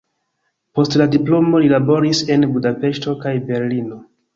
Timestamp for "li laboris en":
1.67-2.49